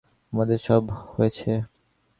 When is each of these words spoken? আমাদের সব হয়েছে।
আমাদের 0.33 0.59
সব 0.67 0.83
হয়েছে। 1.13 1.51